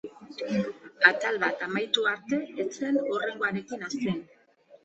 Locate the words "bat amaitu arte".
1.43-2.39